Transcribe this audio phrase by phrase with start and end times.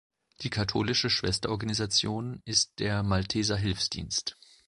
[0.41, 4.35] Die katholische Schwesterorganisation ist der Malteser Hilfsdienst.